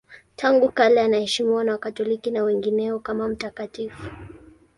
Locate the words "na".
1.63-1.71, 2.31-2.43